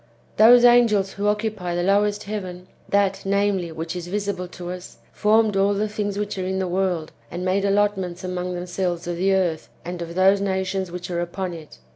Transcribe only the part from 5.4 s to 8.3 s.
all the things which are in the world, and made allotments